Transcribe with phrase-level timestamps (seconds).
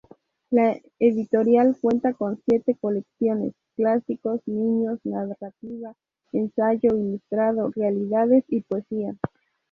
[0.49, 5.93] La editorial cuenta con siete colecciones: "Clásicos", "Niños", "Narrativa",
[6.31, 9.15] "Ensayo", "Ilustrado", "Realidades" y "Poesía".